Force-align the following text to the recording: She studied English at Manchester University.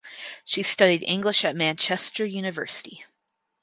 She 0.43 0.63
studied 0.63 1.03
English 1.03 1.45
at 1.45 1.55
Manchester 1.55 2.25
University. 2.25 3.05